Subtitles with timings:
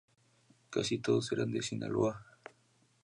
[0.71, 2.25] Casi todos eran de Sinaloa.